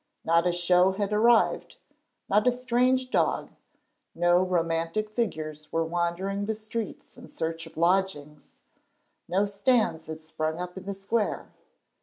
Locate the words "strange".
2.51-3.11